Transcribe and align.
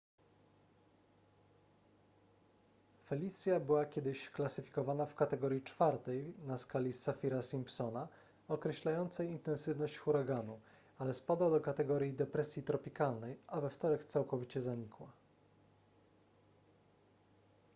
felicia 3.09 3.59
była 3.59 3.85
kiedyś 3.85 4.29
klasyfikowana 4.29 5.05
w 5.05 5.15
kategorii 5.15 5.61
4 5.61 5.97
na 6.47 6.57
skali 6.57 6.91
saffira-simpsona 6.91 8.07
określającej 8.47 9.27
intensywność 9.29 9.97
huraganu 9.97 10.59
ale 10.97 11.13
spadła 11.13 11.49
do 11.49 11.61
kategorii 11.61 12.13
depresji 12.13 12.63
tropikalnej 12.63 13.37
a 13.47 13.61
we 13.61 13.69
wtorek 13.69 14.03
całkowicie 14.05 14.61
zanikła 14.61 15.11